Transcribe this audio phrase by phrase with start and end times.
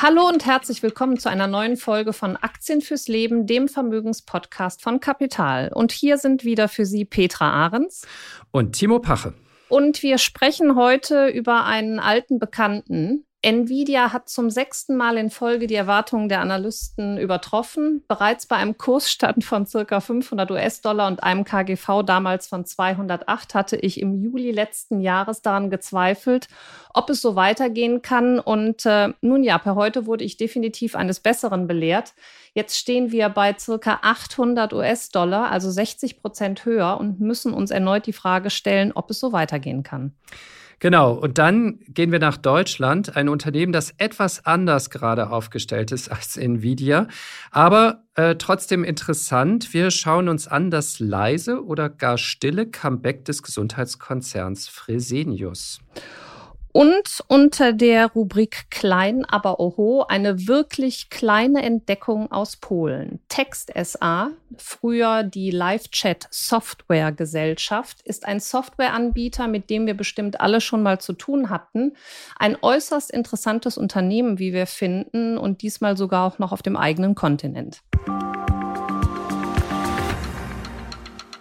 [0.00, 5.00] Hallo und herzlich willkommen zu einer neuen Folge von Aktien fürs Leben, dem Vermögenspodcast von
[5.00, 5.72] Kapital.
[5.74, 8.06] Und hier sind wieder für Sie Petra Ahrens
[8.52, 9.34] und Timo Pache.
[9.68, 15.68] Und wir sprechen heute über einen alten Bekannten, Nvidia hat zum sechsten Mal in Folge
[15.68, 18.02] die Erwartungen der Analysten übertroffen.
[18.08, 23.76] Bereits bei einem Kursstand von circa 500 US-Dollar und einem KGV damals von 208 hatte
[23.76, 26.48] ich im Juli letzten Jahres daran gezweifelt,
[26.92, 28.40] ob es so weitergehen kann.
[28.40, 32.14] Und äh, nun ja, per heute wurde ich definitiv eines Besseren belehrt.
[32.54, 38.06] Jetzt stehen wir bei circa 800 US-Dollar, also 60 Prozent höher und müssen uns erneut
[38.06, 40.16] die Frage stellen, ob es so weitergehen kann.
[40.80, 46.08] Genau, und dann gehen wir nach Deutschland, ein Unternehmen, das etwas anders gerade aufgestellt ist
[46.08, 47.08] als Nvidia,
[47.50, 49.74] aber äh, trotzdem interessant.
[49.74, 55.80] Wir schauen uns an das leise oder gar stille Comeback des Gesundheitskonzerns Fresenius.
[56.78, 63.18] Und unter der Rubrik Klein, aber oho, eine wirklich kleine Entdeckung aus Polen.
[63.28, 70.60] Text SA, früher die Live-Chat Software Gesellschaft, ist ein Softwareanbieter, mit dem wir bestimmt alle
[70.60, 71.96] schon mal zu tun hatten.
[72.36, 77.16] Ein äußerst interessantes Unternehmen, wie wir finden, und diesmal sogar auch noch auf dem eigenen
[77.16, 77.82] Kontinent.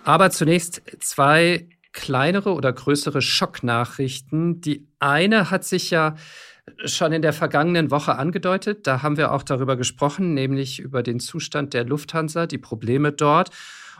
[0.04, 4.62] Aber zunächst zwei kleinere oder größere Schocknachrichten.
[4.62, 6.16] Die eine hat sich ja
[6.86, 8.86] schon in der vergangenen Woche angedeutet.
[8.86, 13.50] Da haben wir auch darüber gesprochen, nämlich über den Zustand der Lufthansa, die Probleme dort.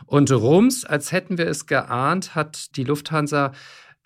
[0.06, 3.50] Und rums, als hätten wir es geahnt, hat die Lufthansa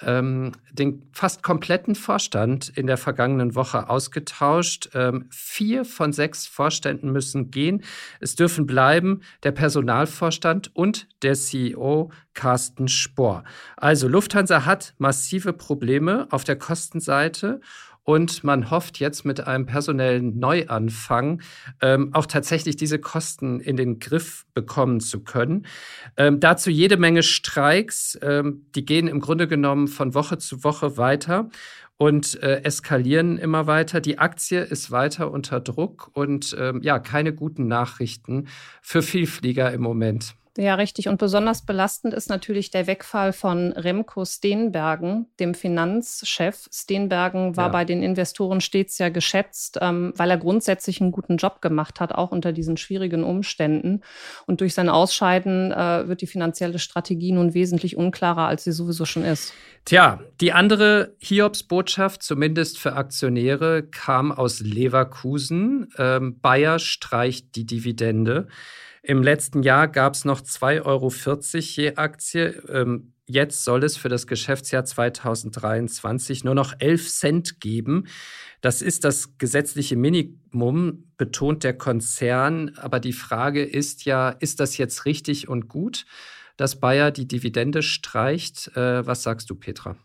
[0.00, 4.90] ähm, den fast kompletten Vorstand in der vergangenen Woche ausgetauscht.
[4.94, 7.82] Ähm, vier von sechs Vorständen müssen gehen.
[8.20, 13.44] Es dürfen bleiben der Personalvorstand und der CEO Carsten Spohr.
[13.76, 17.60] Also Lufthansa hat massive Probleme auf der Kostenseite
[18.04, 21.40] und man hofft jetzt mit einem personellen Neuanfang
[21.80, 25.66] ähm, auch tatsächlich diese Kosten in den Griff bekommen zu können.
[26.16, 30.96] Ähm, dazu jede Menge Streiks, ähm, die gehen im Grunde genommen von Woche zu Woche
[30.96, 31.48] weiter
[31.96, 34.00] und äh, eskalieren immer weiter.
[34.00, 38.48] Die Aktie ist weiter unter Druck und ähm, ja, keine guten Nachrichten
[38.80, 40.34] für Vielflieger im Moment.
[40.58, 41.08] Ja, richtig.
[41.08, 46.68] Und besonders belastend ist natürlich der Wegfall von Remco Steenbergen, dem Finanzchef.
[46.70, 47.72] Steenbergen war ja.
[47.72, 52.12] bei den Investoren stets ja geschätzt, ähm, weil er grundsätzlich einen guten Job gemacht hat,
[52.12, 54.02] auch unter diesen schwierigen Umständen.
[54.46, 59.06] Und durch sein Ausscheiden äh, wird die finanzielle Strategie nun wesentlich unklarer, als sie sowieso
[59.06, 59.54] schon ist.
[59.86, 65.88] Tja, die andere Hiobs-Botschaft, zumindest für Aktionäre, kam aus Leverkusen.
[65.96, 68.48] Ähm, Bayer streicht die Dividende.
[69.04, 71.12] Im letzten Jahr gab es noch 2,40 Euro
[71.58, 72.62] je Aktie.
[72.68, 78.06] Ähm, jetzt soll es für das Geschäftsjahr 2023 nur noch 11 Cent geben.
[78.60, 82.76] Das ist das gesetzliche Minimum, betont der Konzern.
[82.76, 86.06] Aber die Frage ist ja, ist das jetzt richtig und gut,
[86.56, 88.68] dass Bayer die Dividende streicht?
[88.76, 89.96] Äh, was sagst du, Petra?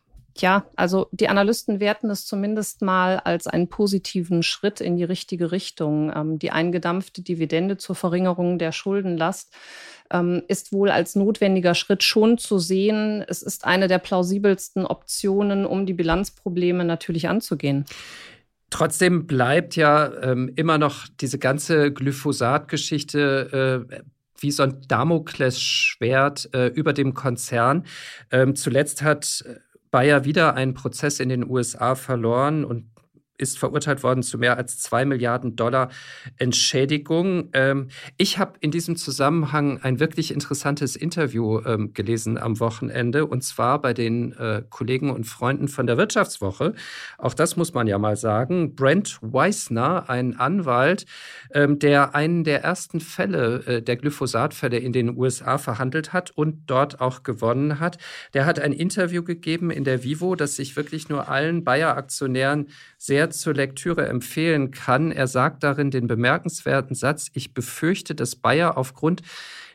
[0.41, 5.51] Ja, also die Analysten werten es zumindest mal als einen positiven Schritt in die richtige
[5.51, 6.11] Richtung.
[6.15, 9.53] Ähm, die eingedampfte Dividende zur Verringerung der Schuldenlast
[10.11, 13.23] ähm, ist wohl als notwendiger Schritt schon zu sehen.
[13.27, 17.85] Es ist eine der plausibelsten Optionen, um die Bilanzprobleme natürlich anzugehen.
[18.69, 24.01] Trotzdem bleibt ja ähm, immer noch diese ganze Glyphosat-Geschichte äh,
[24.39, 27.85] wie so ein Damoklesschwert äh, über dem Konzern.
[28.31, 29.55] Ähm, zuletzt hat äh,
[29.91, 32.89] Bayer wieder einen Prozess in den USA verloren und
[33.37, 35.89] ist verurteilt worden zu mehr als zwei Milliarden Dollar
[36.37, 37.49] Entschädigung.
[37.53, 37.87] Ähm,
[38.17, 43.81] ich habe in diesem Zusammenhang ein wirklich interessantes Interview ähm, gelesen am Wochenende und zwar
[43.81, 46.73] bei den äh, Kollegen und Freunden von der Wirtschaftswoche.
[47.17, 48.75] Auch das muss man ja mal sagen.
[48.75, 51.05] Brent Weisner, ein Anwalt,
[51.53, 56.69] ähm, der einen der ersten Fälle äh, der Glyphosatfälle in den USA verhandelt hat und
[56.69, 57.97] dort auch gewonnen hat,
[58.33, 63.29] der hat ein Interview gegeben in der Vivo, das sich wirklich nur allen Bayer-Aktionären sehr
[63.29, 65.11] zur Lektüre empfehlen kann.
[65.11, 69.21] Er sagt darin den bemerkenswerten Satz, ich befürchte, dass Bayer aufgrund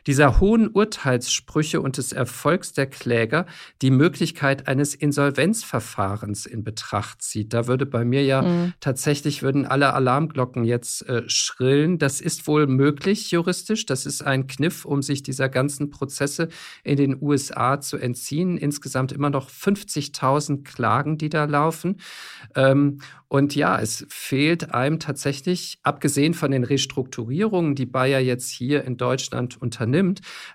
[0.07, 3.45] dieser hohen Urteilssprüche und des Erfolgs der Kläger
[3.81, 7.53] die Möglichkeit eines Insolvenzverfahrens in Betracht zieht.
[7.53, 8.73] Da würde bei mir ja mhm.
[8.79, 11.97] tatsächlich würden alle Alarmglocken jetzt äh, schrillen.
[11.97, 13.85] Das ist wohl möglich juristisch.
[13.85, 16.49] Das ist ein Kniff, um sich dieser ganzen Prozesse
[16.83, 18.57] in den USA zu entziehen.
[18.57, 21.97] Insgesamt immer noch 50.000 Klagen, die da laufen.
[22.55, 22.99] Ähm,
[23.33, 28.95] und ja, es fehlt einem tatsächlich, abgesehen von den Restrukturierungen, die Bayer jetzt hier in
[28.95, 29.92] Deutschland unternimmt,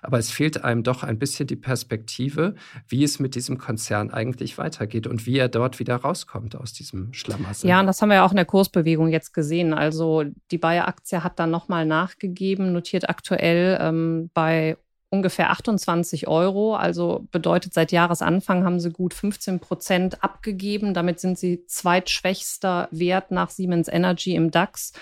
[0.01, 2.55] aber es fehlt einem doch ein bisschen die Perspektive,
[2.87, 7.13] wie es mit diesem Konzern eigentlich weitergeht und wie er dort wieder rauskommt aus diesem
[7.13, 7.69] Schlamassel.
[7.69, 9.73] Ja, und das haben wir ja auch in der Kursbewegung jetzt gesehen.
[9.73, 14.77] Also die Bayer-Aktie hat dann nochmal nachgegeben, notiert aktuell ähm, bei
[15.09, 16.75] ungefähr 28 Euro.
[16.75, 20.93] Also bedeutet, seit Jahresanfang haben sie gut 15 Prozent abgegeben.
[20.93, 24.93] Damit sind sie zweitschwächster Wert nach Siemens Energy im DAX.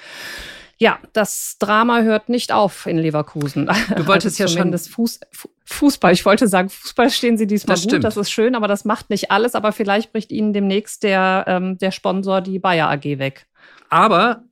[0.80, 3.66] Ja, das Drama hört nicht auf in Leverkusen.
[3.96, 5.20] Du wolltest also ja schon das Fuß,
[5.66, 6.14] Fußball.
[6.14, 7.92] Ich wollte sagen, Fußball stehen sie diesmal das gut.
[7.92, 8.04] Stimmt.
[8.04, 9.56] Das ist schön, aber das macht nicht alles.
[9.56, 13.48] Aber vielleicht bricht ihnen demnächst der, ähm, der Sponsor die Bayer AG weg.
[13.90, 14.44] Aber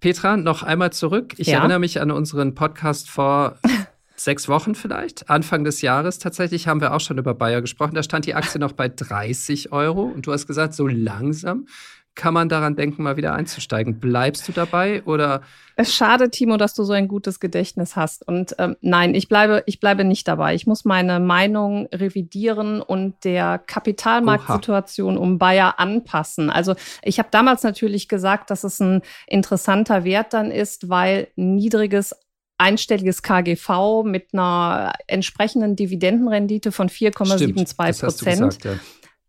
[0.00, 1.34] Petra, noch einmal zurück.
[1.36, 1.58] Ich ja.
[1.58, 3.58] erinnere mich an unseren Podcast vor
[4.16, 7.94] sechs Wochen vielleicht, Anfang des Jahres tatsächlich, haben wir auch schon über Bayer gesprochen.
[7.94, 11.66] Da stand die Aktie noch bei 30 Euro und du hast gesagt, so langsam
[12.14, 13.98] kann man daran denken, mal wieder einzusteigen.
[13.98, 15.42] Bleibst du dabei oder?
[15.76, 18.26] Es schadet, Timo, dass du so ein gutes Gedächtnis hast.
[18.26, 20.54] Und ähm, nein, ich bleibe, ich bleibe nicht dabei.
[20.54, 25.22] Ich muss meine Meinung revidieren und der Kapitalmarktsituation Oha.
[25.22, 26.50] um Bayer anpassen.
[26.50, 32.14] Also ich habe damals natürlich gesagt, dass es ein interessanter Wert dann ist, weil niedriges
[32.56, 38.64] einstelliges KGV mit einer entsprechenden Dividendenrendite von 4,72 Prozent.
[38.64, 38.74] Ja.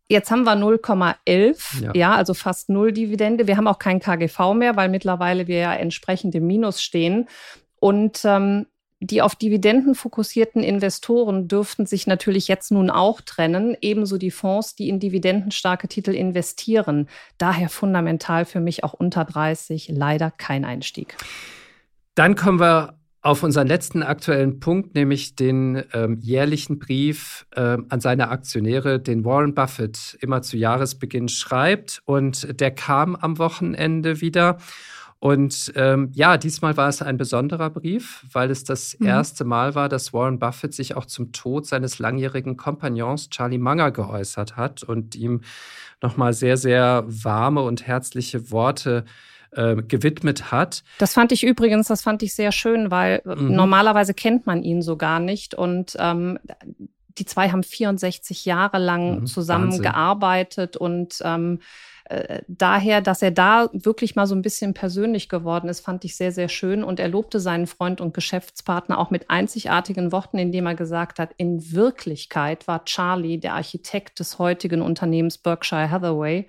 [0.07, 1.91] Jetzt haben wir 0,11, ja.
[1.95, 2.15] ja.
[2.15, 3.47] also fast null Dividende.
[3.47, 7.27] Wir haben auch kein KGV mehr, weil mittlerweile wir ja entsprechend im Minus stehen.
[7.79, 8.67] Und ähm,
[8.99, 14.75] die auf Dividenden fokussierten Investoren dürften sich natürlich jetzt nun auch trennen, ebenso die Fonds,
[14.75, 17.09] die in dividendenstarke Titel investieren.
[17.37, 21.17] Daher fundamental für mich auch unter 30 leider kein Einstieg.
[22.15, 27.99] Dann kommen wir auf unseren letzten aktuellen Punkt, nämlich den ähm, jährlichen Brief äh, an
[27.99, 32.03] seine Aktionäre, den Warren Buffett immer zu Jahresbeginn schreibt.
[32.05, 34.59] Und der kam am Wochenende wieder.
[35.17, 39.07] Und ähm, ja, diesmal war es ein besonderer Brief, weil es das mhm.
[39.07, 43.89] erste Mal war, dass Warren Buffett sich auch zum Tod seines langjährigen Kompagnons Charlie Munger
[43.89, 45.41] geäußert hat und ihm
[45.99, 49.09] nochmal sehr, sehr warme und herzliche Worte äh,
[49.55, 50.83] äh, gewidmet hat.
[50.99, 53.55] Das fand ich übrigens, das fand ich sehr schön, weil mhm.
[53.55, 56.39] normalerweise kennt man ihn so gar nicht und ähm,
[57.17, 61.59] die zwei haben 64 Jahre lang mhm, zusammengearbeitet und ähm,
[62.07, 66.15] äh, daher, dass er da wirklich mal so ein bisschen persönlich geworden ist, fand ich
[66.15, 66.83] sehr, sehr schön.
[66.83, 71.31] Und er lobte seinen Freund und Geschäftspartner auch mit einzigartigen Worten, indem er gesagt hat,
[71.37, 76.47] in Wirklichkeit war Charlie der Architekt des heutigen Unternehmens Berkshire Hathaway.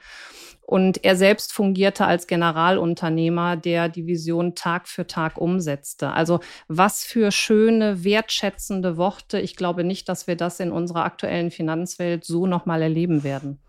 [0.66, 6.10] Und er selbst fungierte als Generalunternehmer, der die Vision Tag für Tag umsetzte.
[6.10, 9.38] Also was für schöne, wertschätzende Worte.
[9.38, 13.60] Ich glaube nicht, dass wir das in unserer aktuellen Finanzwelt so nochmal erleben werden.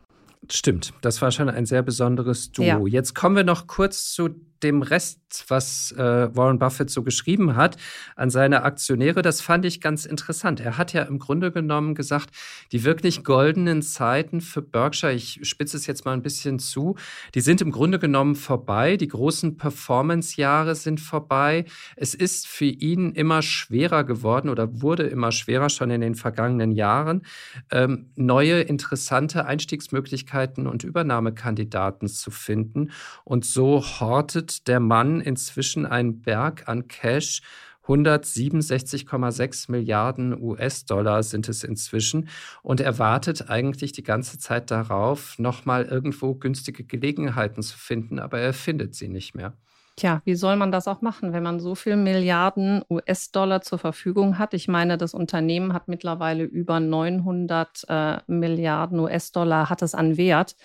[0.50, 2.66] Stimmt, das war schon ein sehr besonderes Duo.
[2.66, 2.80] Ja.
[2.88, 4.30] Jetzt kommen wir noch kurz zu
[4.64, 7.78] dem Rest, was äh, Warren Buffett so geschrieben hat
[8.16, 10.60] an seine Aktionäre, das fand ich ganz interessant.
[10.60, 12.30] Er hat ja im Grunde genommen gesagt,
[12.72, 16.96] die wirklich goldenen Zeiten für Berkshire, ich spitze es jetzt mal ein bisschen zu,
[17.36, 18.98] die sind im Grunde genommen vorbei.
[18.98, 21.66] Die großen Performance-Jahre sind vorbei.
[21.96, 26.72] Es ist für ihn immer schwerer geworden oder wurde immer schwerer schon in den vergangenen
[26.72, 27.24] Jahren,
[27.72, 32.92] ähm, neue interessante Einstiegsmöglichkeiten und Übernahmekandidaten zu finden.
[33.24, 37.42] Und so hortet verwaltet der Mann inzwischen einen Berg an Cash.
[37.86, 42.28] 167,6 Milliarden US-Dollar sind es inzwischen
[42.62, 48.40] und er wartet eigentlich die ganze Zeit darauf, nochmal irgendwo günstige Gelegenheiten zu finden, aber
[48.40, 49.54] er findet sie nicht mehr.
[50.00, 54.38] Tja, wie soll man das auch machen, wenn man so viel Milliarden US-Dollar zur Verfügung
[54.38, 54.54] hat?
[54.54, 60.56] Ich meine, das Unternehmen hat mittlerweile über 900 äh, Milliarden US-Dollar hat es an Wert.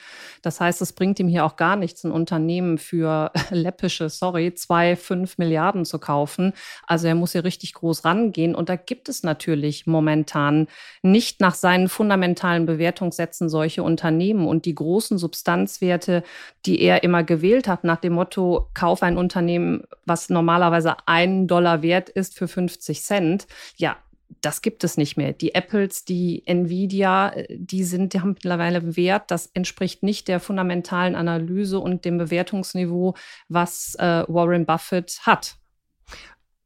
[0.42, 4.96] Das heißt, es bringt ihm hier auch gar nichts, ein Unternehmen für läppische, sorry, zwei,
[4.96, 6.52] fünf Milliarden zu kaufen.
[6.86, 8.54] Also er muss hier richtig groß rangehen.
[8.54, 10.66] Und da gibt es natürlich momentan
[11.00, 14.46] nicht nach seinen fundamentalen Bewertungssätzen solche Unternehmen.
[14.46, 16.22] Und die großen Substanzwerte,
[16.66, 21.82] die er immer gewählt hat, nach dem Motto, kauf ein Unternehmen, was normalerweise einen Dollar
[21.82, 23.96] wert ist für 50 Cent, ja,
[24.40, 25.32] das gibt es nicht mehr.
[25.32, 31.14] Die Apples, die Nvidia, die sind, die haben mittlerweile Wert, das entspricht nicht der fundamentalen
[31.14, 33.14] Analyse und dem Bewertungsniveau,
[33.48, 35.56] was äh, Warren Buffett hat.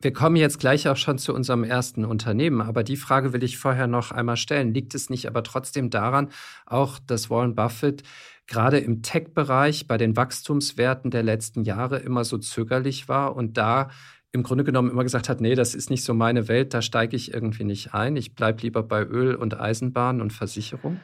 [0.01, 3.57] Wir kommen jetzt gleich auch schon zu unserem ersten Unternehmen, aber die Frage will ich
[3.57, 4.75] vorher noch einmal stellen.
[4.75, 6.29] Liegt es nicht aber trotzdem daran,
[6.67, 8.03] auch dass Warren Buffett
[8.47, 13.89] gerade im Tech-Bereich bei den Wachstumswerten der letzten Jahre immer so zögerlich war und da
[14.33, 17.17] im Grunde genommen immer gesagt hat, nee, das ist nicht so meine Welt, da steige
[17.17, 18.17] ich irgendwie nicht ein.
[18.17, 21.01] Ich bleibe lieber bei Öl und Eisenbahn und Versicherung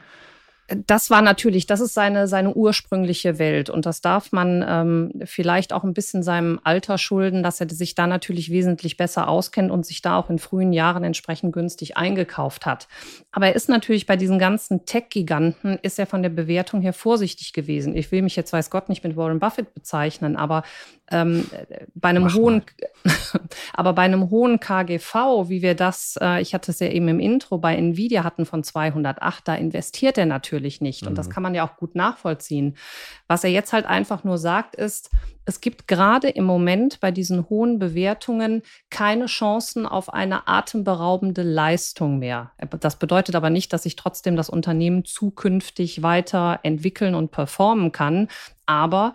[0.67, 3.69] das war natürlich, das ist seine, seine ursprüngliche Welt.
[3.69, 7.95] Und das darf man ähm, vielleicht auch ein bisschen seinem Alter schulden, dass er sich
[7.95, 12.65] da natürlich wesentlich besser auskennt und sich da auch in frühen Jahren entsprechend günstig eingekauft
[12.65, 12.87] hat.
[13.31, 17.51] Aber er ist natürlich bei diesen ganzen Tech-Giganten, ist er von der Bewertung her vorsichtig
[17.51, 17.95] gewesen.
[17.95, 20.63] Ich will mich jetzt, weiß Gott, nicht mit Warren Buffett bezeichnen, aber
[21.11, 21.45] ähm,
[21.95, 22.63] bei einem Mach hohen,
[23.73, 27.19] aber bei einem hohen KGV, wie wir das, äh, ich hatte es ja eben im
[27.19, 31.03] Intro bei Nvidia hatten von 208, da investiert er natürlich nicht.
[31.03, 31.09] Mhm.
[31.09, 31.31] Und das mhm.
[31.31, 32.77] kann man ja auch gut nachvollziehen.
[33.27, 35.09] Was er jetzt halt einfach nur sagt, ist,
[35.45, 42.19] es gibt gerade im Moment bei diesen hohen Bewertungen keine Chancen auf eine atemberaubende Leistung
[42.19, 42.51] mehr.
[42.79, 48.29] Das bedeutet aber nicht, dass sich trotzdem das Unternehmen zukünftig weiter entwickeln und performen kann.
[48.65, 49.13] Aber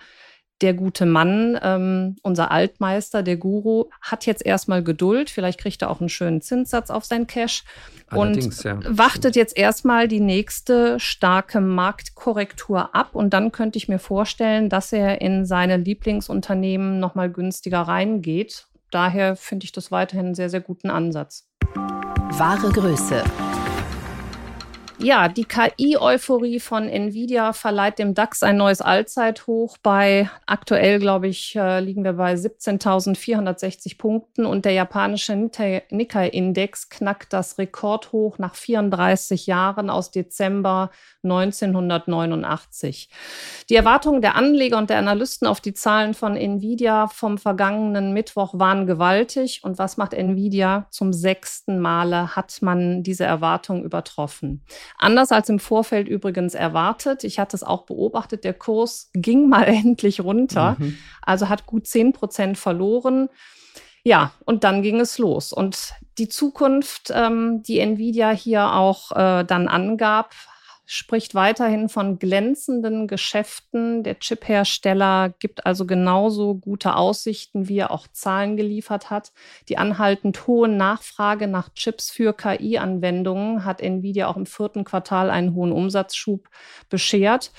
[0.61, 5.31] der gute Mann, ähm, unser Altmeister, der Guru, hat jetzt erstmal Geduld.
[5.31, 7.65] Vielleicht kriegt er auch einen schönen Zinssatz auf sein Cash
[8.11, 8.79] und ja.
[8.85, 13.11] wartet jetzt erstmal die nächste starke Marktkorrektur ab.
[13.13, 18.67] Und dann könnte ich mir vorstellen, dass er in seine Lieblingsunternehmen nochmal günstiger reingeht.
[18.91, 21.47] Daher finde ich das weiterhin einen sehr, sehr guten Ansatz.
[22.33, 23.23] Wahre Größe.
[25.01, 29.79] Ja, die KI-Euphorie von Nvidia verleiht dem DAX ein neues Allzeithoch.
[29.81, 37.33] Bei aktuell, glaube ich, äh, liegen wir bei 17.460 Punkten und der japanische Nikkei-Index knackt
[37.33, 40.91] das Rekordhoch nach 34 Jahren aus Dezember
[41.23, 43.09] 1989.
[43.71, 48.59] Die Erwartungen der Anleger und der Analysten auf die Zahlen von Nvidia vom vergangenen Mittwoch
[48.59, 49.61] waren gewaltig.
[49.63, 50.89] Und was macht Nvidia?
[50.91, 54.65] Zum sechsten Male hat man diese Erwartung übertroffen.
[54.97, 57.25] Anders als im Vorfeld übrigens erwartet.
[57.25, 60.77] Ich hatte es auch beobachtet, der Kurs ging mal endlich runter.
[60.79, 60.97] Mhm.
[61.23, 63.29] Also hat gut 10 Prozent verloren.
[64.05, 65.53] Ja, und dann ging es los.
[65.53, 70.33] Und die Zukunft, ähm, die Nvidia hier auch äh, dann angab,
[70.91, 74.03] spricht weiterhin von glänzenden Geschäften.
[74.05, 79.33] Der Chiphersteller gibt also genauso gute Aussichten, wie er auch Zahlen geliefert hat.
[79.69, 85.55] Die anhaltend hohe Nachfrage nach Chips für KI-Anwendungen hat Nvidia auch im vierten Quartal einen
[85.55, 86.49] hohen Umsatzschub
[86.89, 87.53] beschert.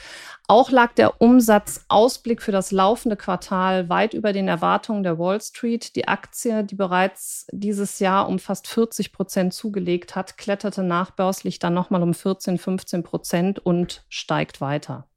[0.50, 5.96] Auch lag der Umsatzausblick für das laufende Quartal weit über den Erwartungen der Wall Street.
[5.96, 11.76] Die Aktie, die bereits dieses Jahr um fast 40 Prozent zugelegt hat, kletterte nachbörslich dann
[11.76, 15.08] nochmal um 14, 15 Prozent und steigt weiter.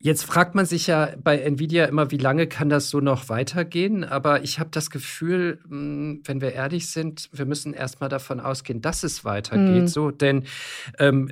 [0.00, 4.02] Jetzt fragt man sich ja bei Nvidia immer, wie lange kann das so noch weitergehen?
[4.02, 8.80] Aber ich habe das Gefühl, hm, wenn wir ehrlich sind, wir müssen erstmal davon ausgehen,
[8.80, 9.82] dass es weitergeht.
[9.82, 9.88] Mhm.
[9.88, 10.44] So, denn
[10.98, 11.30] ähm,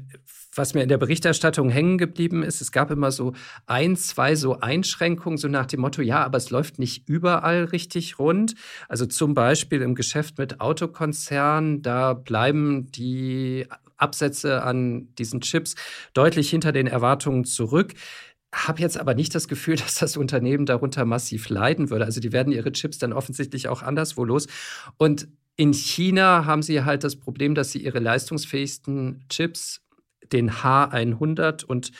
[0.55, 3.33] was mir in der Berichterstattung hängen geblieben ist, es gab immer so
[3.67, 8.19] ein, zwei so Einschränkungen, so nach dem Motto, ja, aber es läuft nicht überall richtig
[8.19, 8.55] rund.
[8.89, 15.77] Also zum Beispiel im Geschäft mit Autokonzernen, da bleiben die Absätze an diesen Chips
[16.13, 17.95] deutlich hinter den Erwartungen zurück
[18.55, 22.05] habe jetzt aber nicht das Gefühl, dass das Unternehmen darunter massiv leiden würde.
[22.05, 24.47] Also die werden ihre Chips dann offensichtlich auch anderswo los.
[24.97, 29.81] Und in China haben sie halt das Problem, dass sie ihre leistungsfähigsten Chips
[30.33, 31.93] den H100 und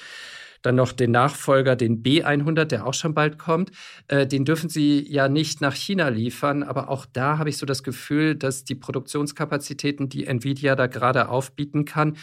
[0.65, 3.71] dann noch den Nachfolger, den B100, der auch schon bald kommt.
[4.09, 6.63] Äh, den dürfen sie ja nicht nach China liefern.
[6.63, 11.29] Aber auch da habe ich so das Gefühl, dass die Produktionskapazitäten, die Nvidia da gerade
[11.29, 12.17] aufbieten kann,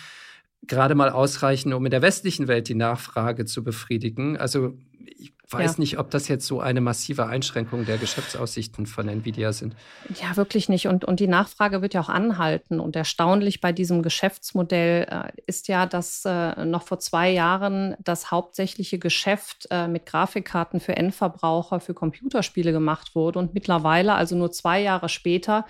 [0.63, 4.37] gerade mal ausreichen, um in der westlichen Welt die Nachfrage zu befriedigen.
[4.37, 4.77] Also
[5.21, 5.79] ich weiß ja.
[5.81, 9.75] nicht, ob das jetzt so eine massive Einschränkung der Geschäftsaussichten von Nvidia sind.
[10.21, 10.87] Ja, wirklich nicht.
[10.87, 12.79] Und, und die Nachfrage wird ja auch anhalten.
[12.79, 18.31] Und erstaunlich bei diesem Geschäftsmodell äh, ist ja, dass äh, noch vor zwei Jahren das
[18.31, 23.39] hauptsächliche Geschäft äh, mit Grafikkarten für Endverbraucher, für Computerspiele gemacht wurde.
[23.39, 25.65] Und mittlerweile, also nur zwei Jahre später,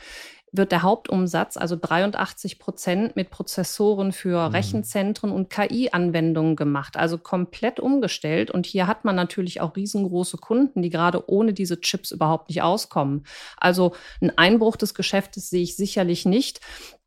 [0.52, 4.56] wird der Hauptumsatz, also 83 Prozent, mit Prozessoren für mhm.
[4.56, 6.98] Rechenzentren und KI-Anwendungen gemacht.
[6.98, 8.52] Also komplett umgestellt.
[8.52, 12.62] Und hier hat man natürlich auch riesengroße Kunden, die gerade ohne diese Chips überhaupt nicht
[12.62, 13.26] auskommen.
[13.58, 16.60] Also ein Einbruch des Geschäftes sehe ich sicherlich nicht.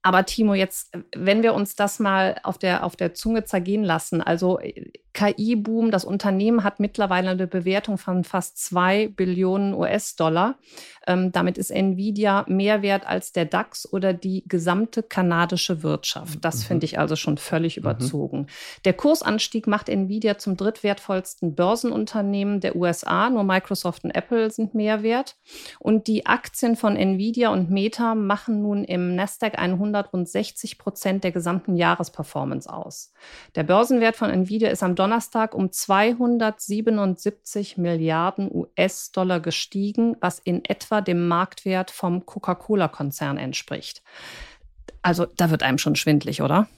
[0.05, 4.21] Aber Timo, jetzt, wenn wir uns das mal auf der, auf der Zunge zergehen lassen,
[4.21, 10.57] also äh, KI-Boom, das Unternehmen hat mittlerweile eine Bewertung von fast zwei Billionen US-Dollar.
[11.07, 16.45] Ähm, damit ist Nvidia mehr wert als der DAX oder die gesamte kanadische Wirtschaft.
[16.45, 16.63] Das mhm.
[16.65, 17.83] finde ich also schon völlig mhm.
[17.83, 18.47] überzogen.
[18.85, 23.31] Der Kursanstieg macht Nvidia zum drittwertvollsten Börsenunternehmen der USA.
[23.31, 25.37] Nur Microsoft und Apple sind mehr wert.
[25.79, 31.25] Und die Aktien von Nvidia und Meta machen nun im Nasdaq 100 rund 60 Prozent
[31.25, 33.13] der gesamten Jahresperformance aus.
[33.55, 41.01] Der Börsenwert von Nvidia ist am Donnerstag um 277 Milliarden US-Dollar gestiegen, was in etwa
[41.01, 44.03] dem Marktwert vom Coca-Cola-Konzern entspricht.
[45.03, 46.69] Also da wird einem schon schwindlig, oder?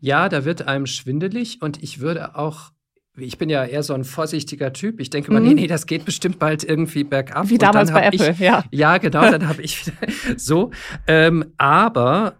[0.00, 2.70] Ja, da wird einem schwindelig und ich würde auch
[3.16, 4.98] ich bin ja eher so ein vorsichtiger Typ.
[4.98, 5.48] Ich denke mal, mhm.
[5.48, 7.48] nee, nee, das geht bestimmt bald irgendwie bergab.
[7.48, 8.64] Wie damals bei Apple, ich, ja.
[8.70, 9.96] Ja, genau, dann habe ich wieder
[10.36, 10.70] so.
[11.06, 12.34] Ähm, aber,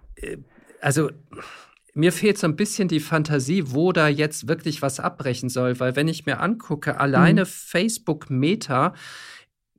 [0.80, 1.10] also
[1.94, 5.96] mir fehlt so ein bisschen die Fantasie, wo da jetzt wirklich was abbrechen soll, weil
[5.96, 7.46] wenn ich mir angucke, alleine mhm.
[7.46, 8.94] Facebook Meta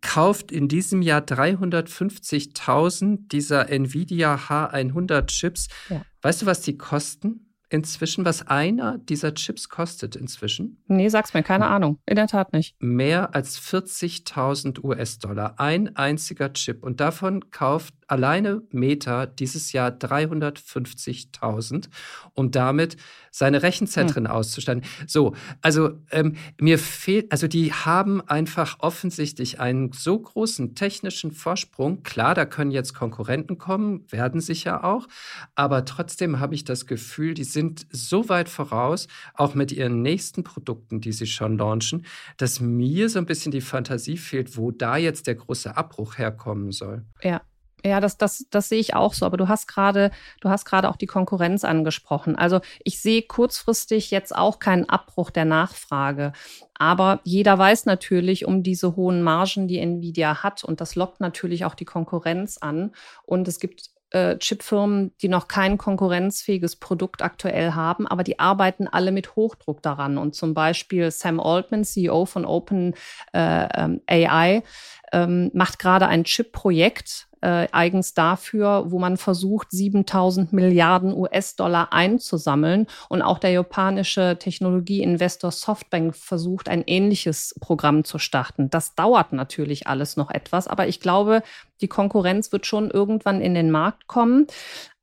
[0.01, 5.67] kauft in diesem Jahr 350.000 dieser Nvidia H100 Chips.
[5.89, 6.03] Ja.
[6.21, 7.44] Weißt du, was die kosten?
[7.75, 10.81] Inzwischen, was einer dieser Chips kostet inzwischen?
[10.87, 11.99] Nee, sag's mir, keine Ahnung.
[12.05, 12.75] In der Tat nicht.
[12.79, 15.59] Mehr als 40.000 US-Dollar.
[15.59, 16.83] Ein einziger Chip.
[16.83, 21.89] Und davon kauft alleine Meta dieses Jahr 350.000,
[22.33, 22.97] um damit
[23.31, 24.31] seine Rechenzentren hm.
[24.31, 24.83] auszustatten.
[25.07, 32.03] So, also ähm, mir fehlt, also die haben einfach offensichtlich einen so großen technischen Vorsprung.
[32.03, 35.07] Klar, da können jetzt Konkurrenten kommen, werden sicher auch,
[35.55, 40.43] aber trotzdem habe ich das Gefühl, die sind so weit voraus, auch mit ihren nächsten
[40.43, 42.05] Produkten, die sie schon launchen,
[42.37, 46.71] dass mir so ein bisschen die Fantasie fehlt, wo da jetzt der große Abbruch herkommen
[46.71, 47.05] soll.
[47.21, 47.41] Ja,
[47.85, 49.27] ja, das, das, das sehe ich auch so.
[49.27, 50.09] Aber du hast gerade,
[50.41, 52.35] du hast gerade auch die Konkurrenz angesprochen.
[52.35, 56.33] Also ich sehe kurzfristig jetzt auch keinen Abbruch der Nachfrage.
[56.73, 60.63] Aber jeder weiß natürlich um diese hohen Margen, die Nvidia hat.
[60.63, 62.91] Und das lockt natürlich auch die Konkurrenz an.
[63.23, 68.87] Und es gibt äh, Chipfirmen, die noch kein konkurrenzfähiges Produkt aktuell haben, aber die arbeiten
[68.87, 70.17] alle mit Hochdruck daran.
[70.17, 72.93] Und zum Beispiel Sam Altman, CEO von Open
[73.33, 74.63] äh, ähm, AI,
[75.11, 82.87] ähm, macht gerade ein Chip-Projekt, äh, eigens dafür, wo man versucht, 7000 Milliarden US-Dollar einzusammeln.
[83.07, 88.71] Und auch der japanische Technologieinvestor Softbank versucht, ein ähnliches Programm zu starten.
[88.71, 91.43] Das dauert natürlich alles noch etwas, aber ich glaube,
[91.81, 94.47] die Konkurrenz wird schon irgendwann in den Markt kommen.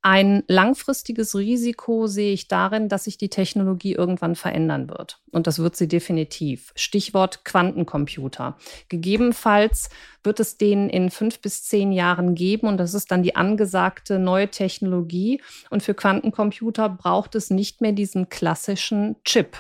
[0.04, 5.20] Ein langfristiges Risiko sehe ich darin, dass sich die Technologie irgendwann verändern wird.
[5.30, 6.72] Und das wird sie definitiv.
[6.74, 8.56] Stichwort Quantencomputer.
[8.88, 9.90] Gegebenenfalls
[10.24, 14.18] wird es den in fünf bis zehn Jahren geben und das ist dann die angesagte
[14.18, 15.40] neue Technologie.
[15.70, 19.56] Und für Quantencomputer braucht es nicht mehr diesen klassischen Chip,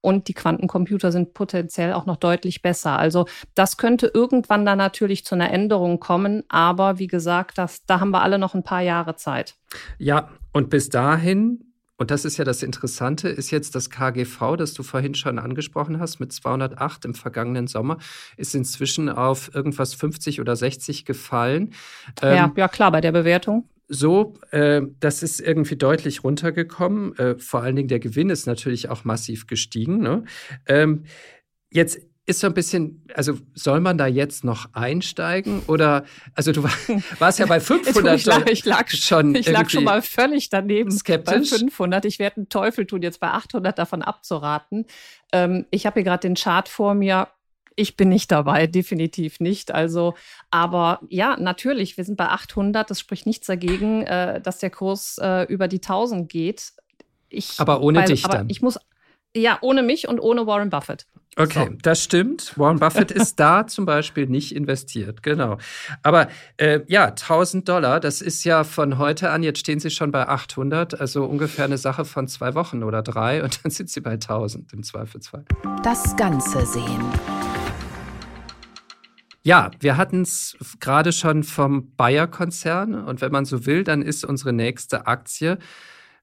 [0.00, 2.98] und die Quantencomputer sind potenziell auch noch deutlich besser.
[2.98, 8.00] Also das könnte irgendwann dann natürlich zu einer Änderung kommen, aber wie gesagt, das, da
[8.00, 9.56] haben wir alle noch ein paar Jahre Zeit.
[9.98, 14.72] Ja, und bis dahin und das ist ja das Interessante, ist jetzt das KGV, das
[14.72, 17.98] du vorhin schon angesprochen hast, mit 208 im vergangenen Sommer,
[18.38, 21.74] ist inzwischen auf irgendwas 50 oder 60 gefallen.
[22.22, 27.18] Ja, ähm, ja klar, bei der Bewertung so, äh, das ist irgendwie deutlich runtergekommen.
[27.18, 29.98] Äh, vor allen Dingen der Gewinn ist natürlich auch massiv gestiegen.
[29.98, 30.24] Ne?
[30.66, 31.04] Ähm,
[31.70, 36.62] jetzt ist so ein bisschen, also soll man da jetzt noch einsteigen oder, also du
[37.18, 40.92] warst ja bei 500 ich, lag, ich lag schon, ich lag schon mal völlig daneben
[40.92, 41.50] skeptisch.
[41.50, 42.04] bei 500.
[42.04, 44.86] Ich werde einen Teufel tun, jetzt bei 800 davon abzuraten.
[45.32, 47.26] Ähm, ich habe hier gerade den Chart vor mir
[47.76, 49.72] ich bin nicht dabei, definitiv nicht.
[49.72, 50.14] Also,
[50.50, 52.90] aber ja, natürlich, wir sind bei 800.
[52.90, 56.72] Das spricht nichts dagegen, äh, dass der Kurs äh, über die 1000 geht.
[57.28, 58.50] Ich, aber ohne weil, dich aber dann.
[58.50, 58.78] Ich muss,
[59.34, 61.06] ja, ohne mich und ohne Warren Buffett.
[61.36, 61.76] Okay, so.
[61.82, 62.58] das stimmt.
[62.58, 65.58] Warren Buffett ist da zum Beispiel nicht investiert, genau.
[66.02, 70.10] Aber äh, ja, 1000 Dollar, das ist ja von heute an, jetzt stehen Sie schon
[70.10, 74.00] bei 800, also ungefähr eine Sache von zwei Wochen oder drei und dann sind Sie
[74.00, 75.44] bei 1000 im Zweifelsfall.
[75.84, 77.00] Das Ganze sehen.
[79.42, 84.24] Ja, wir hatten es gerade schon vom Bayer-Konzern und wenn man so will, dann ist
[84.24, 85.58] unsere nächste Aktie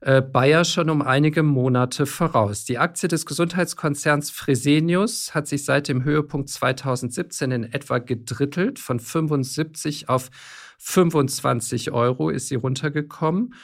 [0.02, 2.66] äh, Bayer schon um einige Monate voraus.
[2.66, 8.78] Die Aktie des Gesundheitskonzerns Fresenius hat sich seit dem Höhepunkt 2017 in etwa gedrittelt.
[8.78, 10.30] Von 75 auf
[10.78, 13.56] 25 Euro ist sie runtergekommen.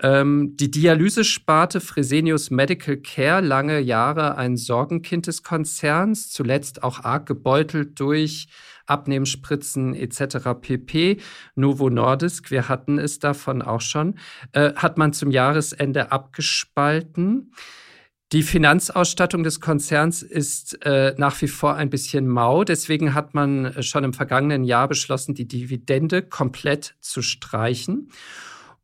[0.00, 7.26] Ähm, die Dialysesparte Fresenius Medical Care, lange Jahre ein Sorgenkind des Konzerns, zuletzt auch arg
[7.26, 8.48] gebeutelt durch
[8.88, 10.48] Abnehmspritzen etc.
[10.60, 11.18] pp.
[11.54, 14.18] Novo Nordisk, wir hatten es davon auch schon,
[14.52, 17.52] äh, hat man zum Jahresende abgespalten.
[18.32, 22.62] Die Finanzausstattung des Konzerns ist äh, nach wie vor ein bisschen mau.
[22.62, 28.10] Deswegen hat man schon im vergangenen Jahr beschlossen, die Dividende komplett zu streichen.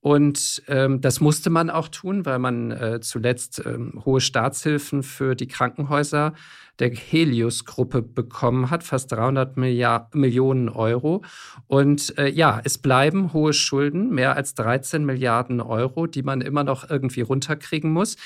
[0.05, 5.35] Und ähm, das musste man auch tun, weil man äh, zuletzt ähm, hohe Staatshilfen für
[5.35, 6.35] die Krankenhäuser
[6.79, 11.25] der Helios-Gruppe bekommen hat, fast 300 Milliard Millionen Euro.
[11.69, 16.65] Und äh, ja, es bleiben hohe Schulden, mehr als 13 Milliarden Euro, die man immer
[16.65, 18.17] noch irgendwie runterkriegen muss.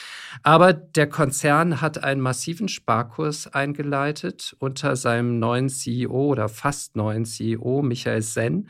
[0.43, 7.25] Aber der Konzern hat einen massiven Sparkurs eingeleitet unter seinem neuen CEO oder fast neuen
[7.25, 8.69] CEO, Michael Senn.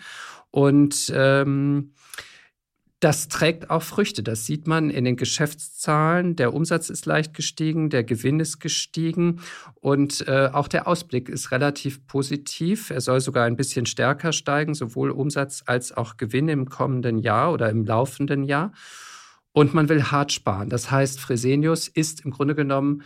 [0.51, 1.93] Und ähm,
[3.01, 4.23] das trägt auch Früchte.
[4.25, 6.35] Das sieht man in den Geschäftszahlen.
[6.35, 9.41] Der Umsatz ist leicht gestiegen, der Gewinn ist gestiegen
[9.81, 12.91] und äh, auch der Ausblick ist relativ positiv.
[12.91, 17.53] Er soll sogar ein bisschen stärker steigen, sowohl Umsatz als auch Gewinn im kommenden Jahr
[17.53, 18.73] oder im laufenden Jahr.
[19.53, 20.69] Und man will hart sparen.
[20.69, 23.03] Das heißt, Fresenius ist im Grunde genommen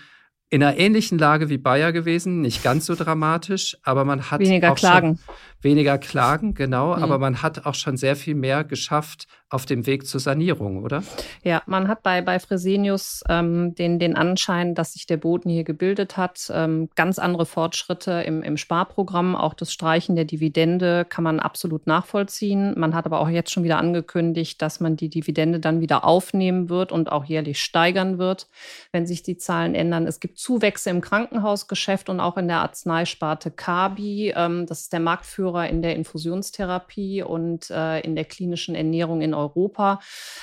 [0.52, 4.74] in einer ähnlichen Lage wie Bayer gewesen, nicht ganz so dramatisch, aber man hat weniger
[4.74, 5.18] Klagen.
[5.62, 7.02] weniger Klagen, genau, mhm.
[7.02, 11.02] aber man hat auch schon sehr viel mehr geschafft auf dem Weg zur Sanierung, oder?
[11.44, 15.64] Ja, man hat bei, bei Fresenius ähm, den, den Anschein, dass sich der Boden hier
[15.64, 16.50] gebildet hat.
[16.52, 21.86] Ähm, ganz andere Fortschritte im, im Sparprogramm, auch das Streichen der Dividende kann man absolut
[21.86, 22.72] nachvollziehen.
[22.78, 26.70] Man hat aber auch jetzt schon wieder angekündigt, dass man die Dividende dann wieder aufnehmen
[26.70, 28.48] wird und auch jährlich steigern wird,
[28.90, 30.06] wenn sich die Zahlen ändern.
[30.06, 34.32] Es gibt Zuwächse im Krankenhausgeschäft und auch in der Arzneisparte Kabi.
[34.34, 39.34] Ähm, das ist der Marktführer in der Infusionstherapie und äh, in der klinischen Ernährung in
[39.34, 39.41] Europa.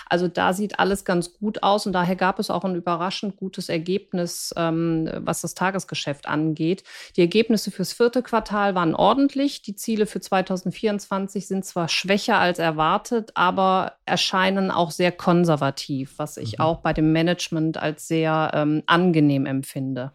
[0.08, 3.70] Also da sieht alles ganz gut aus und daher gab es auch ein überraschend gutes
[3.70, 6.84] Ergebnis, ähm, was das Tagesgeschäft angeht.
[7.16, 9.62] Die Ergebnisse fürs vierte Quartal waren ordentlich.
[9.62, 16.38] Die Ziele für 2024 sind zwar schwächer als erwartet, aber erscheinen auch sehr konservativ, was
[16.38, 16.64] ich mhm.
[16.64, 20.12] auch bei dem Management als sehr ähm, angenehm empfinde.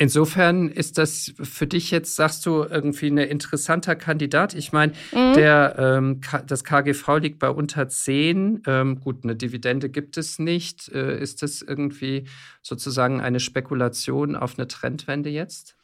[0.00, 4.54] Insofern ist das für dich jetzt, sagst du, irgendwie ein interessanter Kandidat.
[4.54, 5.34] Ich meine, mhm.
[5.34, 8.62] der, ähm, das KGV liegt bei unter 10.
[8.66, 10.88] Ähm, gut, eine Dividende gibt es nicht.
[10.88, 12.24] Äh, ist das irgendwie
[12.62, 15.76] sozusagen eine Spekulation auf eine Trendwende jetzt?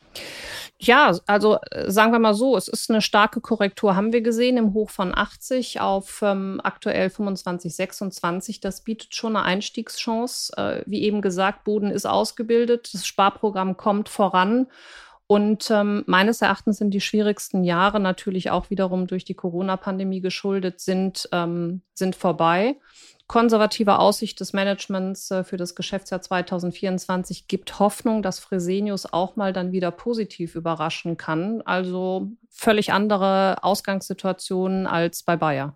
[0.79, 4.59] Ja, also äh, sagen wir mal so, es ist eine starke Korrektur, haben wir gesehen,
[4.59, 8.61] im Hoch von 80 auf ähm, aktuell 25, 26.
[8.61, 10.53] Das bietet schon eine Einstiegschance.
[10.57, 14.67] Äh, wie eben gesagt, Boden ist ausgebildet, das Sparprogramm kommt voran.
[15.29, 20.81] Und ähm, meines Erachtens sind die schwierigsten Jahre natürlich auch wiederum durch die Corona-Pandemie geschuldet,
[20.81, 22.77] sind, ähm, sind vorbei
[23.27, 29.53] konservative Aussicht des Managements äh, für das Geschäftsjahr 2024 gibt Hoffnung, dass Fresenius auch mal
[29.53, 31.63] dann wieder positiv überraschen kann.
[31.63, 35.75] Also völlig andere Ausgangssituationen als bei Bayer.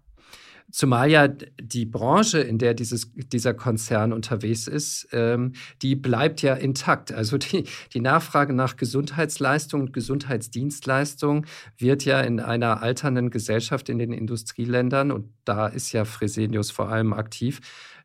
[0.70, 5.52] Zumal ja die Branche, in der dieses, dieser Konzern unterwegs ist, ähm,
[5.82, 7.12] die bleibt ja intakt.
[7.12, 11.46] Also die, die Nachfrage nach Gesundheitsleistung und Gesundheitsdienstleistung
[11.78, 16.88] wird ja in einer alternden Gesellschaft in den Industrieländern, und da ist ja Fresenius vor
[16.88, 17.60] allem aktiv,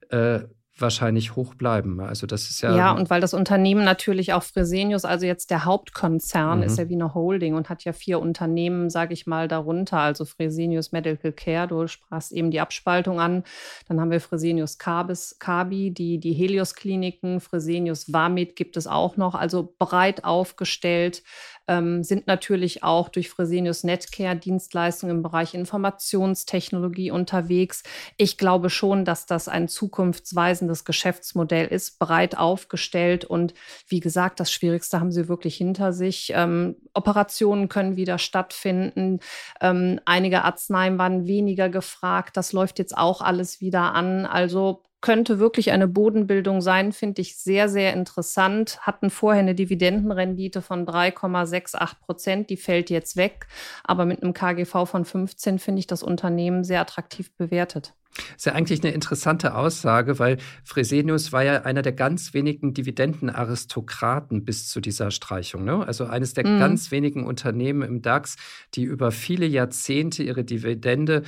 [0.10, 0.42] äh,
[0.78, 2.02] wahrscheinlich hoch bleiben.
[2.02, 2.76] Also das ist ja.
[2.76, 6.64] Ja, und weil das Unternehmen natürlich auch Fresenius, also jetzt der Hauptkonzern, mhm.
[6.64, 10.00] ist ja wie eine Holding und hat ja vier Unternehmen, sage ich mal, darunter.
[10.00, 13.44] Also Fresenius Medical Care, du sprachst eben die Abspaltung an.
[13.88, 19.36] Dann haben wir Fresenius Cabis, Kabi, die, die Helios-Kliniken, Fresenius Vamit gibt es auch noch,
[19.36, 21.24] also breit aufgestellt
[21.68, 27.84] ähm, sind natürlich auch durch Fresenius Netcare Dienstleistungen im Bereich Informationstechnologie unterwegs.
[28.18, 33.54] Ich glaube schon, dass das ein zukunftsweisendes Geschäftsmodell ist, breit aufgestellt und
[33.88, 36.32] wie gesagt, das Schwierigste haben sie wirklich hinter sich.
[36.36, 39.20] Ähm, Operationen können wieder stattfinden.
[39.62, 42.38] Ähm, einige Arzneien waren weniger gefragt.
[42.38, 44.26] Das läuft jetzt auch alles wieder an.
[44.26, 48.80] Also könnte wirklich eine Bodenbildung sein, finde ich sehr, sehr interessant.
[48.82, 53.46] Hatten vorher eine Dividendenrendite von 3,68 Prozent, die fällt jetzt weg.
[53.84, 57.94] Aber mit einem KGV von 15 finde ich das Unternehmen sehr attraktiv bewertet.
[58.16, 62.74] Das ist ja eigentlich eine interessante Aussage, weil Fresenius war ja einer der ganz wenigen
[62.74, 65.66] Dividendenaristokraten bis zu dieser Streichung.
[65.66, 65.86] Ne?
[65.86, 66.60] Also eines der mm.
[66.60, 68.38] ganz wenigen Unternehmen im DAX,
[68.74, 71.22] die über viele Jahrzehnte ihre Dividende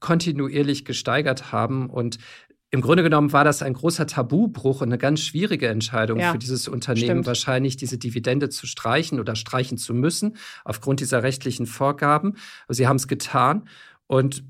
[0.00, 2.18] kontinuierlich gesteigert haben und
[2.76, 6.38] im Grunde genommen war das ein großer Tabubruch und eine ganz schwierige Entscheidung ja, für
[6.38, 7.26] dieses Unternehmen, stimmt.
[7.26, 12.36] wahrscheinlich diese Dividende zu streichen oder streichen zu müssen, aufgrund dieser rechtlichen Vorgaben.
[12.66, 13.66] Aber sie haben es getan.
[14.06, 14.44] Und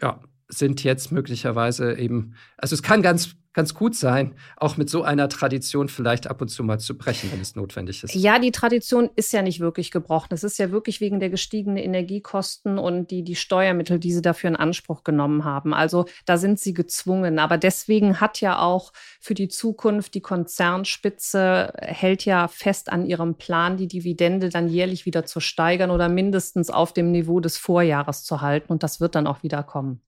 [0.00, 0.20] ja,
[0.52, 5.28] sind jetzt möglicherweise eben, also es kann ganz ganz gut sein, auch mit so einer
[5.28, 8.14] Tradition vielleicht ab und zu mal zu brechen, wenn es notwendig ist.
[8.14, 10.28] Ja, die Tradition ist ja nicht wirklich gebrochen.
[10.30, 14.48] Es ist ja wirklich wegen der gestiegenen Energiekosten und die, die Steuermittel, die sie dafür
[14.48, 15.74] in Anspruch genommen haben.
[15.74, 17.38] Also da sind sie gezwungen.
[17.38, 23.34] Aber deswegen hat ja auch für die Zukunft die Konzernspitze hält ja fest an ihrem
[23.34, 28.24] Plan, die Dividende dann jährlich wieder zu steigern oder mindestens auf dem Niveau des Vorjahres
[28.24, 28.72] zu halten.
[28.72, 30.00] Und das wird dann auch wieder kommen.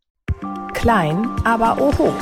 [0.84, 2.12] Klein, aber oho.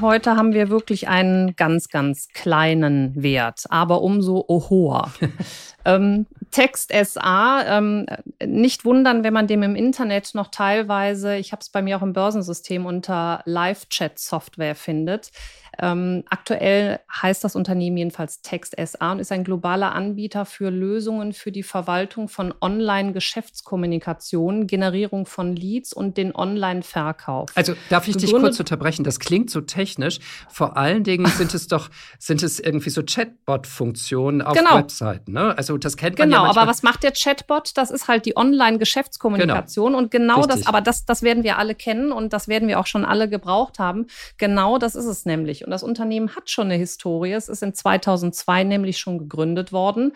[0.00, 5.12] Heute haben wir wirklich einen ganz, ganz kleinen Wert, aber umso hoher.
[5.84, 8.06] ähm, Text SA, ähm,
[8.44, 12.02] nicht wundern, wenn man dem im Internet noch teilweise, ich habe es bei mir auch
[12.02, 15.30] im Börsensystem unter Live-Chat-Software findet.
[15.78, 21.32] Ähm, aktuell heißt das Unternehmen jedenfalls Text SA und ist ein globaler Anbieter für Lösungen
[21.32, 27.50] für die Verwaltung von Online-Geschäftskommunikation, Generierung von Leads und den Online-Verkauf.
[27.54, 29.04] Also darf ich dich kurz unterbrechen?
[29.04, 30.18] Das klingt so technisch.
[30.48, 34.76] Vor allen Dingen sind es doch, sind es irgendwie so Chatbot-Funktionen auf genau.
[34.76, 35.32] Webseiten.
[35.32, 35.56] Ne?
[35.56, 37.76] Also das kennt man genau, ja Genau, aber was macht der Chatbot?
[37.76, 39.98] Das ist halt die Online-Geschäftskommunikation genau.
[39.98, 40.56] und genau Richtig.
[40.56, 43.28] das, aber das, das werden wir alle kennen und das werden wir auch schon alle
[43.28, 44.06] gebraucht haben.
[44.38, 45.63] Genau das ist es nämlich.
[45.64, 47.32] Und das Unternehmen hat schon eine Historie.
[47.32, 50.12] Es ist in 2002 nämlich schon gegründet worden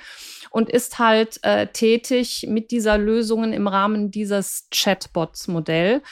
[0.50, 6.02] und ist halt äh, tätig mit dieser Lösungen im Rahmen dieses Chatbots-Modell.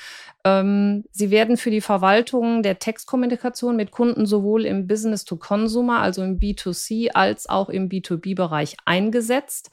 [0.44, 6.38] Ähm, sie werden für die Verwaltung der Textkommunikation mit Kunden sowohl im Business-to-Consumer, also im
[6.38, 9.70] B2C, als auch im B2B-Bereich eingesetzt.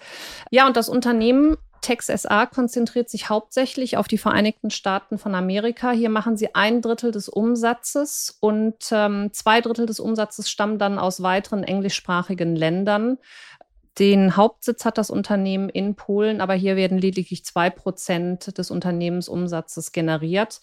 [0.49, 5.91] Ja, und das Unternehmen Tex SA konzentriert sich hauptsächlich auf die Vereinigten Staaten von Amerika.
[5.91, 10.97] Hier machen sie ein Drittel des Umsatzes und ähm, zwei Drittel des Umsatzes stammen dann
[10.97, 13.19] aus weiteren englischsprachigen Ländern.
[13.99, 19.91] Den Hauptsitz hat das Unternehmen in Polen, aber hier werden lediglich zwei Prozent des Unternehmensumsatzes
[19.91, 20.61] generiert.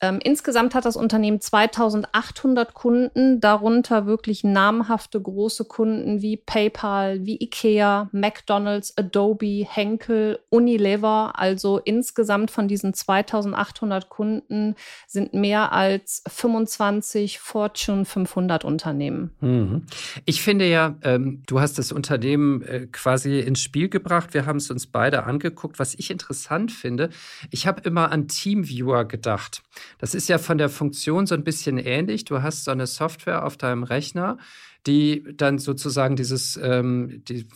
[0.00, 7.40] Ähm, insgesamt hat das Unternehmen 2800 Kunden, darunter wirklich namhafte große Kunden wie PayPal, wie
[7.40, 11.32] Ikea, McDonald's, Adobe, Henkel, Unilever.
[11.36, 19.32] Also insgesamt von diesen 2800 Kunden sind mehr als 25 Fortune 500 Unternehmen.
[19.40, 19.86] Mhm.
[20.24, 24.34] Ich finde ja, ähm, du hast das Unternehmen äh, quasi ins Spiel gebracht.
[24.34, 25.78] Wir haben es uns beide angeguckt.
[25.78, 27.10] Was ich interessant finde,
[27.50, 29.62] ich habe immer an Teamviewer gedacht.
[29.98, 32.24] Das ist ja von der Funktion so ein bisschen ähnlich.
[32.24, 34.38] Du hast so eine Software auf deinem Rechner,
[34.86, 37.46] die dann sozusagen dieses, ähm, die,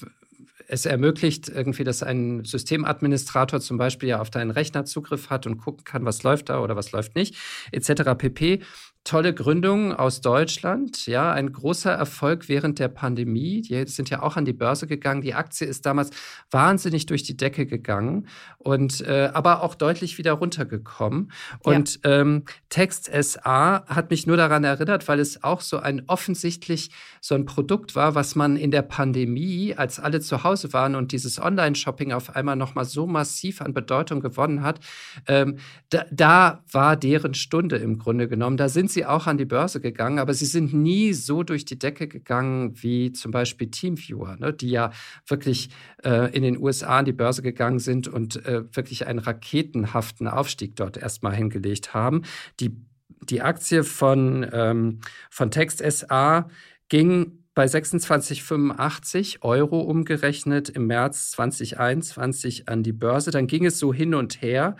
[0.68, 5.58] es ermöglicht irgendwie, dass ein Systemadministrator zum Beispiel ja auf deinen Rechner Zugriff hat und
[5.58, 7.36] gucken kann, was läuft da oder was läuft nicht,
[7.72, 8.14] etc.
[8.16, 8.60] pp
[9.04, 13.60] tolle Gründung aus Deutschland, ja, ein großer Erfolg während der Pandemie.
[13.60, 15.22] Die sind ja auch an die Börse gegangen.
[15.22, 16.10] Die Aktie ist damals
[16.52, 21.32] wahnsinnig durch die Decke gegangen und äh, aber auch deutlich wieder runtergekommen.
[21.60, 22.20] Und ja.
[22.20, 27.34] ähm, Text SA hat mich nur daran erinnert, weil es auch so ein offensichtlich so
[27.34, 31.40] ein Produkt war, was man in der Pandemie, als alle zu Hause waren und dieses
[31.40, 34.78] Online-Shopping auf einmal noch mal so massiv an Bedeutung gewonnen hat,
[35.26, 35.56] ähm,
[35.90, 38.56] da, da war deren Stunde im Grunde genommen.
[38.56, 41.78] Da sind sie auch an die Börse gegangen, aber sie sind nie so durch die
[41.78, 44.90] Decke gegangen wie zum Beispiel Teamviewer, ne, die ja
[45.26, 45.70] wirklich
[46.04, 50.76] äh, in den USA an die Börse gegangen sind und äh, wirklich einen raketenhaften Aufstieg
[50.76, 52.22] dort erstmal hingelegt haben.
[52.60, 52.76] Die,
[53.22, 55.00] die Aktie von, ähm,
[55.30, 56.48] von Text SA
[56.88, 63.30] ging bei 26,85 Euro umgerechnet im März 2021 an die Börse.
[63.30, 64.76] Dann ging es so hin und her.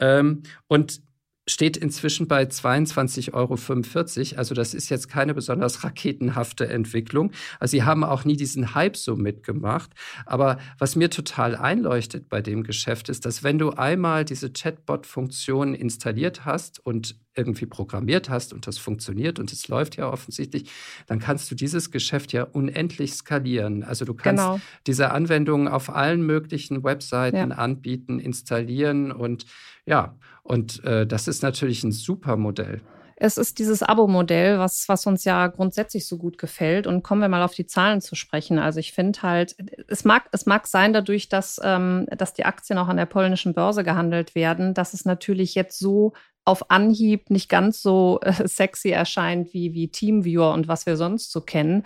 [0.00, 1.00] Ähm, und
[1.48, 4.38] steht inzwischen bei 22,45 Euro.
[4.38, 7.32] Also das ist jetzt keine besonders raketenhafte Entwicklung.
[7.58, 9.90] Also sie haben auch nie diesen Hype so mitgemacht.
[10.26, 15.74] Aber was mir total einleuchtet bei dem Geschäft ist, dass wenn du einmal diese Chatbot-Funktion
[15.74, 20.70] installiert hast und irgendwie programmiert hast und das funktioniert und es läuft ja offensichtlich,
[21.06, 23.84] dann kannst du dieses Geschäft ja unendlich skalieren.
[23.84, 24.60] Also du kannst genau.
[24.86, 27.56] diese Anwendungen auf allen möglichen Webseiten ja.
[27.56, 29.46] anbieten, installieren und
[29.86, 32.80] ja, und äh, das ist natürlich ein super Modell.
[33.20, 36.86] Es ist dieses Abo-Modell, was, was uns ja grundsätzlich so gut gefällt.
[36.86, 38.60] Und kommen wir mal auf die Zahlen zu sprechen.
[38.60, 39.56] Also ich finde halt,
[39.88, 43.54] es mag, es mag sein dadurch, dass, ähm, dass die Aktien auch an der polnischen
[43.54, 46.12] Börse gehandelt werden, dass es natürlich jetzt so
[46.48, 51.30] auf Anhieb nicht ganz so äh, sexy erscheint wie, wie Teamviewer und was wir sonst
[51.30, 51.84] so kennen.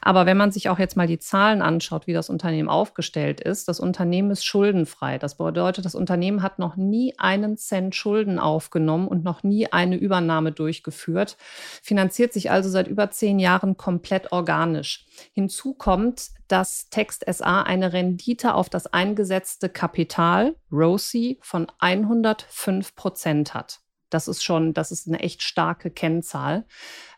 [0.00, 3.66] Aber wenn man sich auch jetzt mal die Zahlen anschaut, wie das Unternehmen aufgestellt ist,
[3.66, 5.18] das Unternehmen ist schuldenfrei.
[5.18, 9.96] Das bedeutet, das Unternehmen hat noch nie einen Cent Schulden aufgenommen und noch nie eine
[9.96, 11.36] Übernahme durchgeführt,
[11.82, 15.06] finanziert sich also seit über zehn Jahren komplett organisch.
[15.32, 23.54] Hinzu kommt, dass Text SA eine Rendite auf das eingesetzte Kapital, ROSI, von 105 Prozent
[23.54, 23.83] hat.
[24.14, 26.64] Das ist schon, das ist eine echt starke Kennzahl.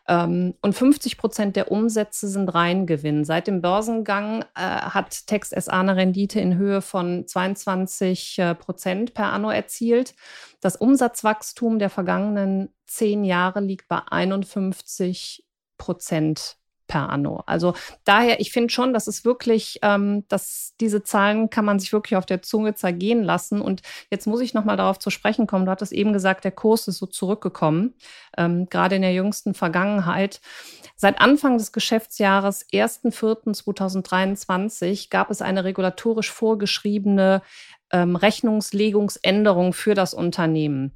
[0.07, 3.25] Ähm, und 50 Prozent der Umsätze sind Reingewinn.
[3.25, 9.13] Seit dem Börsengang äh, hat Text SA eine Rendite in Höhe von 22 äh, Prozent
[9.13, 10.15] per Anno erzielt.
[10.61, 15.45] Das Umsatzwachstum der vergangenen zehn Jahre liegt bei 51
[15.77, 16.57] Prozent
[16.87, 17.43] per anno.
[17.45, 17.73] Also
[18.05, 22.15] daher, ich finde schon, dass es wirklich, ähm, dass diese Zahlen kann man sich wirklich
[22.15, 23.61] auf der Zunge zergehen lassen.
[23.61, 25.65] Und jetzt muss ich nochmal darauf zu sprechen kommen.
[25.65, 27.93] Du hattest eben gesagt, der Kurs ist so zurückgekommen,
[28.37, 30.39] ähm, gerade in der jüngsten Vergangenheit.
[30.95, 37.41] Seit Anfang des Geschäftsjahres 1.4.2023 gab es eine regulatorisch vorgeschriebene
[37.91, 40.93] ähm, Rechnungslegungsänderung für das Unternehmen.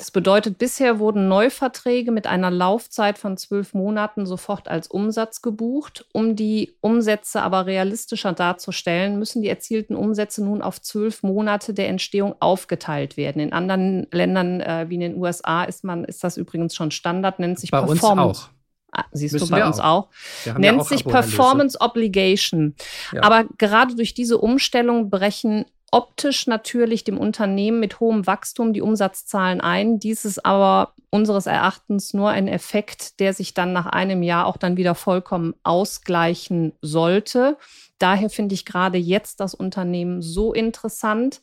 [0.00, 6.06] Das bedeutet, bisher wurden Neuverträge mit einer Laufzeit von zwölf Monaten sofort als Umsatz gebucht.
[6.12, 11.88] Um die Umsätze aber realistischer darzustellen, müssen die erzielten Umsätze nun auf zwölf Monate der
[11.88, 13.42] Entstehung aufgeteilt werden.
[13.42, 17.38] In anderen Ländern äh, wie in den USA ist man, ist das übrigens schon Standard,
[17.38, 18.28] nennt sich bei Performance.
[18.28, 18.50] Uns auch.
[18.92, 20.08] Ah, siehst Müssen du bei uns auch.
[20.46, 20.54] auch.
[20.56, 22.74] Nennt ja auch sich Performance Obligation.
[23.12, 23.22] Ja.
[23.22, 29.60] Aber gerade durch diese Umstellung brechen optisch natürlich dem Unternehmen mit hohem Wachstum die Umsatzzahlen
[29.60, 29.98] ein.
[29.98, 34.56] Dies ist aber unseres Erachtens nur ein Effekt, der sich dann nach einem Jahr auch
[34.56, 37.56] dann wieder vollkommen ausgleichen sollte.
[37.98, 41.40] Daher finde ich gerade jetzt das Unternehmen so interessant.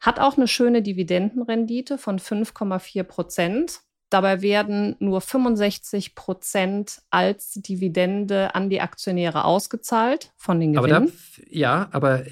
[0.00, 3.80] Hat auch eine schöne Dividendenrendite von 5,4 Prozent.
[4.10, 10.94] Dabei werden nur 65 Prozent als Dividende an die Aktionäre ausgezahlt von den Gewinnen.
[10.94, 11.12] Aber da,
[11.50, 12.24] ja, aber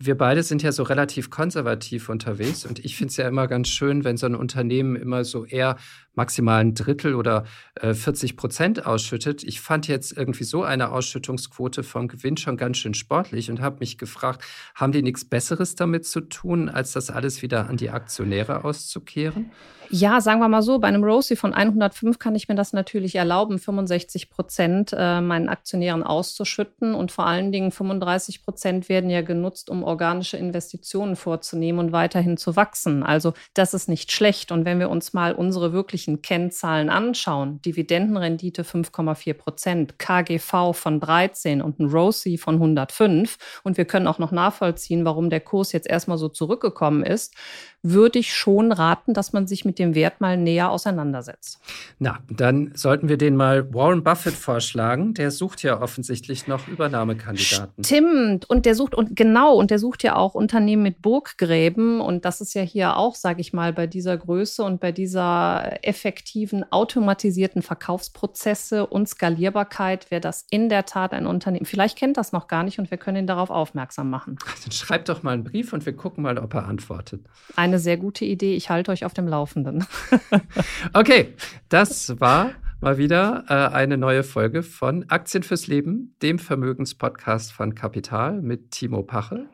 [0.00, 3.66] wir beide sind ja so relativ konservativ unterwegs und ich finde es ja immer ganz
[3.68, 5.76] schön, wenn so ein Unternehmen immer so eher
[6.14, 9.42] maximal ein Drittel oder äh, 40 Prozent ausschüttet.
[9.42, 13.78] Ich fand jetzt irgendwie so eine Ausschüttungsquote vom Gewinn schon ganz schön sportlich und habe
[13.80, 14.44] mich gefragt,
[14.76, 19.50] haben die nichts Besseres damit zu tun, als das alles wieder an die Aktionäre auszukehren?
[19.90, 23.14] Ja, sagen wir mal so, bei einem Rosie von 105 kann ich mir das natürlich
[23.14, 26.94] erlauben, 65 Prozent äh, meinen Aktionären auszuschütten.
[26.94, 32.36] Und vor allen Dingen 35 Prozent werden ja genutzt, um organische Investitionen vorzunehmen und weiterhin
[32.36, 33.02] zu wachsen.
[33.02, 34.52] Also das ist nicht schlecht.
[34.52, 41.62] Und wenn wir uns mal unsere wirklichen Kennzahlen anschauen, Dividendenrendite 5,4 Prozent, KGV von 13
[41.62, 45.88] und ein Rosie von 105, und wir können auch noch nachvollziehen, warum der Kurs jetzt
[45.88, 47.34] erstmal so zurückgekommen ist,
[47.82, 51.60] würde ich schon raten, dass man sich mit dem Wert mal näher auseinandersetzt.
[51.98, 55.14] Na, dann sollten wir den mal Warren Buffett vorschlagen.
[55.14, 57.84] Der sucht ja offensichtlich noch Übernahmekandidaten.
[57.84, 58.50] Stimmt.
[58.50, 62.00] Und der sucht, und genau, und der sucht ja auch Unternehmen mit Burggräben.
[62.00, 65.78] Und das ist ja hier auch, sage ich mal, bei dieser Größe und bei dieser
[65.82, 71.66] effektiven, automatisierten Verkaufsprozesse und Skalierbarkeit wäre das in der Tat ein Unternehmen.
[71.66, 74.36] Vielleicht kennt das noch gar nicht und wir können ihn darauf aufmerksam machen.
[74.64, 77.20] Dann schreibt doch mal einen Brief und wir gucken mal, ob er antwortet.
[77.56, 78.54] Ein eine sehr gute Idee.
[78.54, 79.67] Ich halte euch auf dem Laufenden.
[80.92, 81.34] okay,
[81.68, 87.74] das war mal wieder äh, eine neue Folge von Aktien fürs Leben, dem Vermögenspodcast von
[87.74, 89.46] Kapital mit Timo Pache.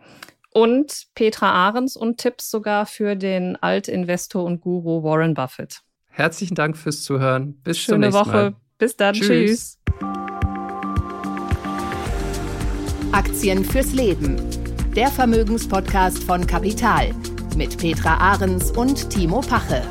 [0.53, 5.83] Und Petra Ahrens und Tipps sogar für den Altinvestor und Guru Warren Buffett.
[6.11, 7.55] Herzlichen Dank fürs Zuhören.
[7.65, 8.37] Bis Schöne zum nächsten Woche.
[8.37, 8.55] Mal.
[8.79, 9.15] Bis dann.
[9.15, 9.29] Tschüss.
[9.29, 9.79] Tschüss.
[13.11, 14.37] Aktien fürs Leben.
[14.95, 17.13] Der Vermögenspodcast von Kapital
[17.57, 19.83] mit Petra Ahrens und Timo Pache.